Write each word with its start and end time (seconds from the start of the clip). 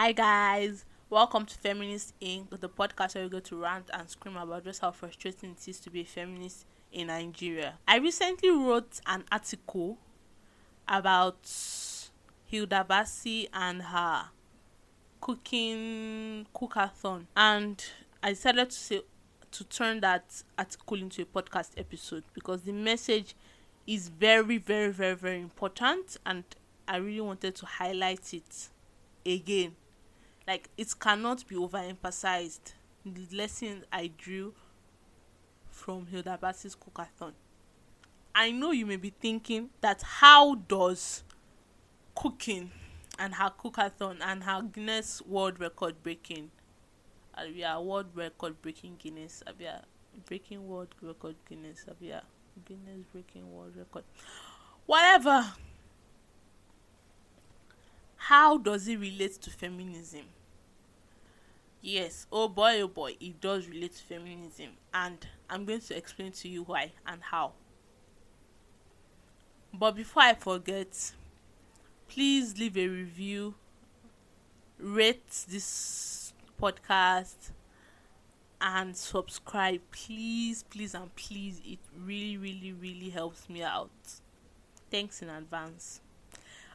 Hi 0.00 0.12
guys, 0.12 0.84
welcome 1.10 1.44
to 1.44 1.58
Feminist 1.58 2.14
Inc., 2.20 2.60
the 2.60 2.68
podcast 2.68 3.16
where 3.16 3.24
we 3.24 3.30
go 3.30 3.40
to 3.40 3.56
rant 3.56 3.90
and 3.92 4.08
scream 4.08 4.36
about 4.36 4.62
just 4.62 4.80
how 4.80 4.92
frustrating 4.92 5.50
it 5.50 5.68
is 5.68 5.80
to 5.80 5.90
be 5.90 6.02
a 6.02 6.04
feminist 6.04 6.66
in 6.92 7.08
Nigeria. 7.08 7.74
I 7.88 7.96
recently 7.96 8.48
wrote 8.48 9.00
an 9.08 9.24
article 9.32 9.98
about 10.86 11.50
Hilda 12.46 12.86
Basi 12.88 13.48
and 13.52 13.82
her 13.82 14.26
cooking 15.20 16.46
cookathon, 16.54 17.26
and 17.36 17.84
I 18.22 18.28
decided 18.30 18.70
to 18.70 18.76
say 18.76 19.00
to 19.50 19.64
turn 19.64 19.98
that 20.02 20.44
article 20.56 20.96
into 20.96 21.22
a 21.22 21.24
podcast 21.24 21.70
episode 21.76 22.22
because 22.34 22.62
the 22.62 22.72
message 22.72 23.34
is 23.84 24.10
very, 24.10 24.58
very, 24.58 24.92
very, 24.92 25.16
very 25.16 25.40
important, 25.40 26.18
and 26.24 26.44
I 26.86 26.98
really 26.98 27.20
wanted 27.20 27.56
to 27.56 27.66
highlight 27.66 28.32
it 28.32 28.68
again 29.26 29.74
like 30.48 30.70
it 30.78 30.98
cannot 30.98 31.46
be 31.46 31.56
overemphasized 31.56 32.72
the 33.04 33.36
lesson 33.36 33.84
I 33.92 34.10
drew 34.16 34.54
from 35.68 36.06
Hilda 36.06 36.38
Baci's 36.42 36.74
cookathon. 36.74 37.32
I 38.34 38.50
know 38.50 38.70
you 38.70 38.86
may 38.86 38.96
be 38.96 39.10
thinking 39.10 39.68
that 39.82 40.00
how 40.02 40.54
does 40.54 41.22
cooking 42.14 42.70
and 43.18 43.34
her 43.34 43.52
cookathon 43.62 44.20
and 44.22 44.42
her 44.44 44.62
Guinness 44.62 45.20
World 45.26 45.60
Record 45.60 46.02
breaking, 46.02 46.50
we 47.54 47.62
are 47.62 47.82
World 47.82 48.06
Record 48.14 48.62
breaking 48.62 48.96
Guinness, 48.98 49.42
are 49.46 49.82
breaking 50.26 50.66
World 50.66 50.94
Record 51.02 51.36
Guinness, 51.46 51.84
are 51.88 52.22
Guinness 52.64 53.04
breaking 53.12 53.52
World 53.52 53.76
Record, 53.76 54.04
whatever. 54.86 55.44
How 58.16 58.56
does 58.58 58.88
it 58.88 58.98
relate 58.98 59.34
to 59.42 59.50
feminism? 59.50 60.24
Yes, 61.80 62.26
oh 62.32 62.48
boy, 62.48 62.80
oh 62.82 62.88
boy, 62.88 63.16
it 63.20 63.40
does 63.40 63.68
relate 63.68 63.94
to 63.94 64.02
feminism, 64.02 64.70
and 64.92 65.24
I'm 65.48 65.64
going 65.64 65.80
to 65.80 65.96
explain 65.96 66.32
to 66.32 66.48
you 66.48 66.64
why 66.64 66.92
and 67.06 67.22
how. 67.22 67.52
But 69.72 69.94
before 69.94 70.22
I 70.22 70.34
forget, 70.34 71.12
please 72.08 72.58
leave 72.58 72.76
a 72.76 72.88
review, 72.88 73.54
rate 74.78 75.30
this 75.48 76.32
podcast, 76.60 77.52
and 78.60 78.96
subscribe. 78.96 79.80
Please, 79.92 80.64
please, 80.64 80.94
and 80.94 81.14
please. 81.14 81.60
It 81.64 81.78
really, 81.96 82.36
really, 82.36 82.72
really 82.72 83.10
helps 83.10 83.48
me 83.48 83.62
out. 83.62 83.90
Thanks 84.90 85.22
in 85.22 85.28
advance. 85.28 86.00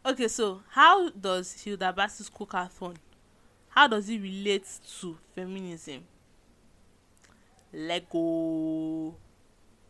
Okay, 0.05 0.27
so 0.27 0.61
how 0.69 1.09
does 1.09 1.61
Hilda 1.61 1.93
Baci's 1.93 2.29
cookathon 2.29 2.95
how 3.73 3.87
does 3.87 4.07
it 4.07 4.21
relate 4.21 4.67
to 5.01 5.17
feminism? 5.33 6.03
Lego. 7.73 9.15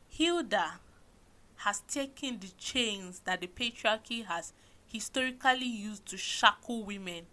Hilda 0.08 0.80
has 1.58 1.82
taken 1.82 2.40
the 2.40 2.48
chains 2.58 3.20
that 3.26 3.42
the 3.42 3.48
patriarchy 3.48 4.26
has 4.26 4.54
historically 4.88 5.66
used 5.66 6.06
to 6.06 6.18
shackle 6.18 6.86
women 6.86 7.26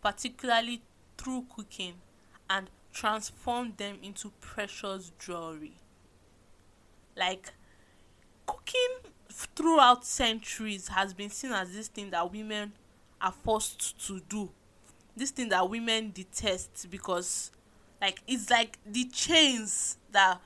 particularly 0.00 0.80
through 1.18 1.44
cooking 1.54 1.94
and 2.48 2.70
transformed 2.94 3.76
them 3.76 3.98
into 4.02 4.32
precious 4.40 5.12
jewelry. 5.18 5.74
Like 7.14 7.52
cooking 8.46 9.10
throughout 9.30 10.06
centuries 10.06 10.88
has 10.88 11.12
been 11.12 11.28
seen 11.28 11.52
as 11.52 11.74
this 11.74 11.88
thing 11.88 12.08
that 12.10 12.32
women 12.32 12.72
are 13.20 13.32
forced 13.32 14.06
to 14.06 14.20
do 14.20 14.50
this 15.20 15.30
thing 15.30 15.50
that 15.50 15.68
women 15.68 16.10
detest 16.12 16.88
because 16.90 17.50
like 18.00 18.22
it's 18.26 18.48
like 18.50 18.78
the 18.86 19.04
chains 19.04 19.98
that 20.10 20.40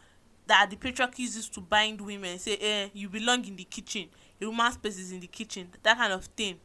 that 0.47 0.69
the 0.69 0.77
patriarchy 0.77 1.21
uses 1.21 1.49
to 1.49 1.61
bind 1.61 2.01
women. 2.01 2.39
Say 2.39 2.57
eh 2.61 2.89
you 2.93 3.09
belong 3.09 3.45
in 3.47 3.57
the 3.57 3.65
kitchen. 3.65 4.09
A 4.43 4.47
woman's 4.47 4.75
space 4.75 4.99
is 4.99 5.13
in 5.13 5.21
the 5.21 5.29
kitchen. 5.29 5.69
That 5.83 5.97
kind 5.97 6.13
of 6.13 6.25
thing. 6.25 6.59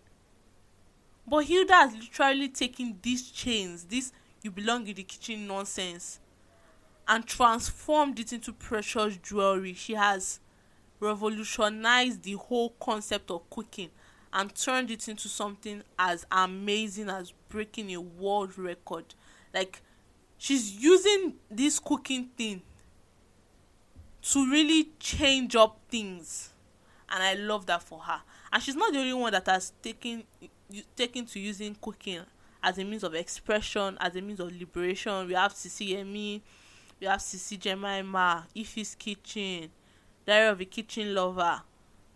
But 1.27 1.45
hilda 1.45 1.73
has 1.73 1.93
literally 1.93 2.49
taken 2.49 2.97
these 3.01 3.29
chains 3.29 3.85
this 3.85 4.11
you 4.41 4.49
belong 4.49 4.87
in 4.87 4.95
the 4.95 5.03
kitchen 5.03 5.45
nonsense 5.45 6.19
and 7.07 7.25
transformed 7.25 8.19
it 8.19 8.33
into 8.33 8.51
precious 8.53 9.17
jewelry. 9.17 9.73
She 9.73 9.93
has 9.93 10.39
revolutionized 10.99 12.23
the 12.23 12.33
whole 12.33 12.71
concept 12.79 13.29
of 13.29 13.47
cooking 13.51 13.89
and 14.33 14.53
turned 14.55 14.91
it 14.91 15.07
into 15.07 15.27
something 15.27 15.83
as 15.97 16.25
amazing 16.31 17.09
as 17.09 17.33
breaking 17.49 17.93
a 17.93 18.01
world 18.01 18.57
record. 18.57 19.15
Like 19.53 19.81
she's 20.37 20.73
using 20.75 21.35
this 21.49 21.79
cooking 21.79 22.29
thing 22.37 22.61
to 24.21 24.51
really 24.51 24.89
change 24.99 25.55
up 25.55 25.79
things 25.87 26.49
and 27.09 27.23
i 27.23 27.33
love 27.33 27.65
that 27.65 27.81
for 27.81 27.99
her. 27.99 28.21
And 28.51 28.61
she's 28.61 28.75
not 28.75 28.91
the 28.93 28.99
only 28.99 29.13
one 29.13 29.31
that 29.31 29.45
has 29.47 29.71
taken 29.81 30.23
taken 30.95 31.25
to 31.25 31.39
using 31.39 31.75
cooking 31.81 32.21
as 32.61 32.77
a 32.77 32.83
means 32.83 33.03
of 33.03 33.15
expression 33.15 33.97
as 33.99 34.15
a 34.15 34.21
means 34.21 34.39
of 34.39 34.51
liberation. 34.51 35.27
We 35.27 35.33
have 35.33 35.53
Yemmie 35.53 36.41
we 36.99 37.07
have 37.07 37.19
Sisi 37.21 37.57
Jemimah 37.57 38.43
Ife's 38.57 38.95
Kitchen 38.95 39.69
Diary 40.25 40.49
of 40.49 40.61
a 40.61 40.65
Kitchen 40.65 41.13
Lover. 41.13 41.61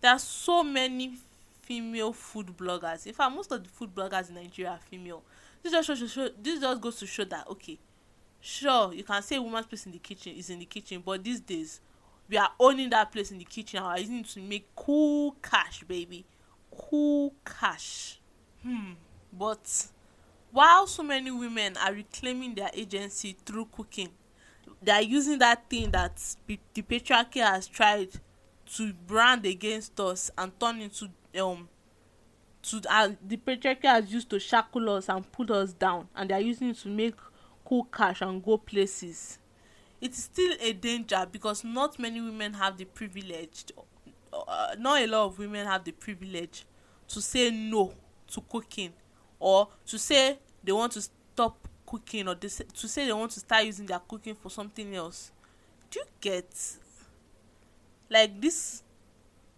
There 0.01 0.11
are 0.11 0.19
so 0.19 0.63
many 0.63 1.17
female 1.63 2.13
food 2.13 2.47
bloggers. 2.57 3.07
In 3.07 3.13
fact 3.13 3.33
most 3.33 3.51
of 3.51 3.63
the 3.63 3.69
food 3.69 3.93
bloggers 3.93 4.29
in 4.29 4.35
nigeria 4.35 4.71
are 4.71 4.79
female. 4.79 5.23
This 5.61 5.71
just 5.71 5.87
shows 5.87 6.11
show 6.11 6.29
this 6.41 6.59
just 6.59 6.81
goes 6.81 6.97
to 6.97 7.07
show 7.07 7.23
that 7.25 7.47
okay 7.49 7.79
sure 8.39 8.93
you 8.93 9.03
can 9.03 9.21
say 9.21 9.39
woman's 9.39 9.65
place 9.65 9.85
in 9.85 9.93
the 9.93 9.99
kitchen 9.99 10.35
is 10.35 10.49
in 10.49 10.59
the 10.59 10.65
kitchen 10.65 11.01
but 11.05 11.23
these 11.23 11.39
days 11.39 11.79
we 12.27 12.37
are 12.37 12.49
owning 12.59 12.89
that 12.89 13.11
place 13.11 13.31
in 13.31 13.37
the 13.37 13.45
kitchen. 13.45 13.81
We 13.81 13.89
are 13.89 13.99
using 13.99 14.23
to 14.23 14.39
make 14.39 14.73
cool 14.75 15.35
cash 15.41 15.83
baby? 15.83 16.25
Cool 16.75 17.33
cash. 17.45 18.19
Hmm. 18.61 18.93
But 19.31 19.87
while 20.51 20.87
so 20.87 21.03
many 21.03 21.31
women 21.31 21.75
are 21.77 21.93
reclaiming 21.93 22.55
their 22.55 22.69
agency 22.73 23.35
through 23.45 23.65
cooking 23.71 24.09
they 24.83 24.91
are 24.91 25.01
using 25.01 25.39
that 25.39 25.69
thing 25.69 25.91
that 25.91 26.21
the 26.47 26.81
patriarchy 26.81 27.41
has 27.41 27.67
tried 27.67 28.09
to 28.75 28.93
brand 28.93 29.45
against 29.45 29.99
us 29.99 30.31
and 30.37 30.57
turn 30.59 30.81
into 30.81 31.09
um 31.39 31.67
to 32.63 32.81
uh, 32.89 33.09
the 33.27 33.37
patriarchy 33.37 33.83
has 33.83 34.11
used 34.11 34.29
to 34.29 34.39
shackle 34.39 34.89
us 34.89 35.09
and 35.09 35.29
put 35.31 35.51
us 35.51 35.73
down. 35.73 36.07
And 36.15 36.29
they 36.29 36.33
are 36.35 36.41
using 36.41 36.69
it 36.69 36.77
to 36.77 36.87
make 36.87 37.15
cool 37.65 37.83
cash 37.85 38.21
and 38.21 38.41
go 38.43 38.57
places. 38.57 39.37
It 39.99 40.11
is 40.11 40.23
still 40.23 40.53
a 40.61 40.73
danger 40.73 41.27
because 41.29 41.63
not 41.63 41.99
many 41.99 42.21
women 42.21 42.53
have 42.53 42.77
the 42.77 42.85
privilege 42.85 43.65
uh, 44.47 44.75
not 44.77 45.01
a 45.01 45.07
lot 45.07 45.25
of 45.25 45.39
women 45.39 45.65
have 45.65 45.83
the 45.83 45.91
privilege 45.91 46.65
to 47.07 47.21
say 47.21 47.51
no 47.51 47.93
to 48.27 48.41
cooking 48.41 48.91
or 49.39 49.67
to 49.85 49.97
say 49.99 50.39
they 50.63 50.71
want 50.71 50.91
to 50.93 51.01
stop 51.01 51.67
cooking 51.85 52.27
or 52.27 52.35
they 52.35 52.47
say, 52.47 52.65
to 52.73 52.87
say 52.87 53.05
they 53.05 53.13
want 53.13 53.31
to 53.31 53.39
start 53.39 53.65
using 53.65 53.85
their 53.85 53.99
cooking 53.99 54.35
for 54.35 54.49
something 54.49 54.95
else. 54.95 55.31
Do 55.89 55.99
you 55.99 56.05
get? 56.21 56.77
Like 58.09 58.39
this 58.41 58.82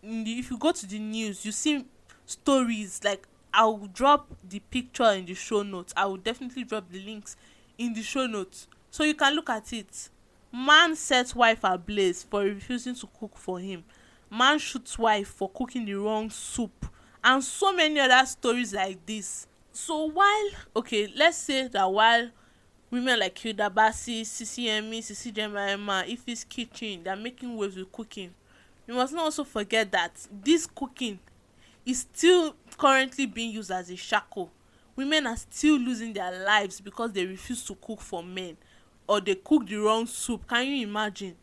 if 0.05 0.51
you 0.51 0.57
go 0.57 0.71
to 0.71 0.85
the 0.87 0.99
news 0.99 1.45
you 1.45 1.51
see 1.51 1.85
stories 2.25 3.01
like 3.03 3.27
i 3.55 3.65
will 3.65 3.87
drop 3.93 4.27
the 4.49 4.59
picture 4.59 5.11
in 5.11 5.25
the 5.25 5.33
show 5.33 5.63
notes. 5.63 5.93
I 5.95 6.05
will 6.05 6.17
definitely 6.17 6.65
drop 6.65 6.91
the 6.91 6.99
links 7.01 7.37
in 7.77 7.93
the 7.93 8.03
show 8.03 8.27
notes. 8.27 8.67
So 8.91 9.05
you 9.05 9.13
can 9.13 9.33
look 9.33 9.49
at 9.49 9.71
it. 9.71 10.09
Man 10.51 10.95
sets 10.95 11.33
wife 11.33 11.59
ablaze 11.63 12.23
for 12.23 12.41
refusing 12.41 12.95
to 12.95 13.07
cook 13.17 13.37
for 13.37 13.59
him. 13.59 13.85
Man 14.29 14.59
shoots 14.59 14.99
wife 14.99 15.29
for 15.29 15.49
cooking 15.49 15.85
the 15.85 15.93
wrong 15.93 16.29
soup. 16.29 16.85
And 17.23 17.41
so 17.41 17.73
many 17.73 17.99
other 17.99 18.25
stories 18.25 18.73
like 18.73 19.05
this. 19.05 19.47
So 19.71 20.05
while 20.09 20.49
okay 20.75 21.09
let's 21.15 21.37
say 21.37 21.67
that 21.69 21.91
while 21.91 22.29
women 22.91 23.19
like 23.19 23.37
Hilda 23.37 23.69
Basi, 23.69 24.21
Sisi 24.21 24.65
Yemi, 24.65 24.99
Sisi 24.99 25.33
Jemima, 25.33 26.03
Ife's 26.07 26.43
Kitchen, 26.43 27.03
they're 27.03 27.15
making 27.15 27.55
waves 27.55 27.77
with 27.77 27.91
cooking 27.91 28.33
we 28.87 28.93
must 28.93 29.13
not 29.13 29.23
also 29.23 29.43
forget 29.43 29.91
that 29.91 30.11
this 30.43 30.67
cooking 30.67 31.19
is 31.85 31.99
still 31.99 32.55
currently 32.77 33.25
being 33.25 33.51
used 33.51 33.71
as 33.71 33.89
a 33.89 33.95
shackle 33.95 34.51
women 34.95 35.27
are 35.27 35.37
still 35.37 35.77
losing 35.77 36.13
their 36.13 36.43
lives 36.43 36.79
because 36.79 37.11
they 37.11 37.25
refuse 37.25 37.63
to 37.65 37.75
cook 37.75 37.99
for 38.01 38.23
men 38.23 38.57
or 39.07 39.21
they 39.21 39.35
cook 39.35 39.67
the 39.67 39.75
wrong 39.75 40.05
soup. 40.07 40.47
Can 40.47 40.65
you 40.67 40.87
imagine? 40.87 41.35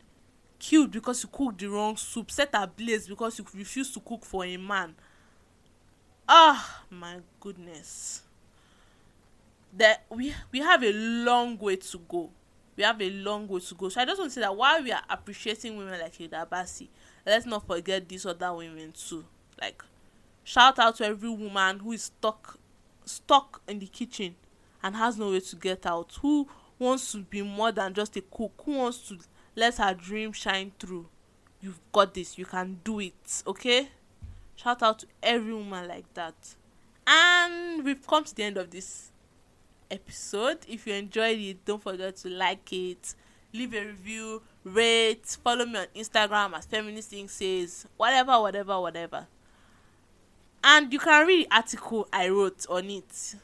Killed 0.59 0.93
because 0.93 1.23
you 1.23 1.29
cook 1.31 1.59
the 1.59 1.67
wrong 1.67 1.97
soup 1.97 2.31
set 2.31 2.51
ablaze 2.53 3.09
because 3.09 3.39
you 3.39 3.45
refuse 3.55 3.91
to 3.93 4.01
cook 4.01 4.25
for 4.25 4.45
a 4.45 4.57
man. 4.57 4.95
Ah 6.29 6.85
my 6.91 7.19
goodness. 7.41 8.23
That 9.77 10.05
we 10.09 10.35
we 10.53 10.61
have 10.61 10.83
a 10.85 10.93
long 10.93 11.59
way 11.59 11.77
to 11.77 11.99
go 12.09 12.31
we 12.77 12.85
have 12.85 13.01
a 13.01 13.11
long 13.11 13.47
way 13.49 13.61
to 13.61 13.75
go. 13.75 13.89
So 13.89 14.01
i 14.01 14.05
just 14.05 14.19
want 14.19 14.31
to 14.31 14.35
say 14.35 14.41
that 14.41 14.57
while 14.57 14.83
we 14.83 14.93
are 14.93 15.03
appreciating 15.09 15.77
women 15.77 16.01
like 16.01 16.15
Hilda 16.15 16.47
Basi 16.51 16.89
let's 17.27 17.47
not 17.47 17.67
forget 17.67 18.09
these 18.09 18.27
other 18.27 18.53
women 18.53 18.93
too. 18.93 19.25
Like 19.61 19.83
shout 20.45 20.79
out 20.79 20.97
to 20.97 21.07
every 21.07 21.31
woman 21.31 21.81
who 21.81 21.93
is 21.93 22.05
stuck 22.05 22.59
stuck 23.05 23.63
in 23.69 23.79
the 23.79 23.87
kitchen 23.87 24.35
and 24.83 24.97
has 24.97 25.19
no 25.19 25.31
way 25.31 25.41
to 25.41 25.57
get 25.57 25.87
out 25.87 26.19
who 26.21 26.49
wants 26.79 27.13
to 27.13 27.19
be 27.19 27.43
more 27.43 27.71
than 27.73 27.95
just 27.95 28.17
a 28.17 28.21
cook 28.21 28.53
who 28.65 28.79
wants 28.79 29.09
to 29.09 29.19
let 29.55 29.77
her 29.77 29.95
dream 29.95 30.33
shine 30.33 30.73
through. 30.79 31.07
You've 31.61 31.81
got 31.93 32.15
this. 32.15 32.39
You 32.39 32.45
can 32.47 32.81
do 32.83 32.99
it 32.99 33.43
okay? 33.47 33.89
Shout 34.57 34.83
out 34.83 34.99
to 35.01 35.07
every 35.23 35.55
woman 35.55 35.87
like 35.87 36.13
that. 36.15 36.35
And 37.07 37.85
we've 37.85 38.05
come 38.07 38.25
to 38.25 38.35
the 38.35 38.43
end 38.45 38.57
of 38.57 38.71
this 38.71 39.12
episode. 39.93 40.59
If 40.69 40.87
you 40.87 40.95
enjoyed 40.95 41.39
it 41.39 41.65
don't 41.65 41.83
forget 41.83 42.17
to 42.17 42.29
like 42.29 42.73
it. 42.73 43.15
Leave 43.53 43.75
a 43.75 43.85
review 43.85 44.43
rate 44.65 45.37
follow 45.45 45.67
me 45.67 45.79
on 45.81 45.87
instagram 45.95 46.57
as 46.57 46.67
feminist 46.67 47.11
thing 47.11 47.29
says. 47.29 47.87
Whatever 47.97 48.41
whatever 48.41 48.81
whatever. 48.81 49.27
And 50.65 50.93
you 50.93 50.99
can 50.99 51.27
read 51.27 51.47
the 51.47 51.57
article 51.57 52.09
i 52.13 52.29
wrote 52.29 52.67
on 52.69 52.89
it. 52.91 53.35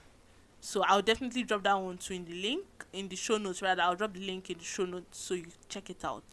So 0.60 0.82
i'll 0.86 1.02
definitely 1.02 1.44
drop 1.44 1.62
that 1.64 1.74
one 1.74 1.98
too 1.98 2.14
in 2.14 2.24
the 2.24 2.34
link 2.34 2.64
in 2.92 3.08
the 3.08 3.16
show 3.16 3.36
notes 3.38 3.62
rather. 3.62 3.82
I'll 3.82 3.96
drop 3.96 4.14
the 4.14 4.26
link 4.26 4.50
in 4.50 4.58
the 4.58 4.64
show 4.64 4.86
notes 4.86 5.18
so 5.18 5.34
you 5.34 5.46
check 5.68 5.90
it 5.90 6.04
out. 6.04 6.24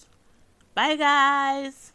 Bye 0.73 0.95
guys 0.95 1.94